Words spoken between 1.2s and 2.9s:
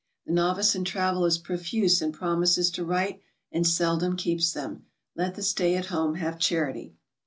is profuse in promises to